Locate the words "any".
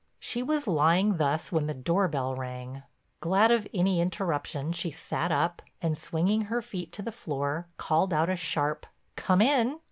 3.71-4.01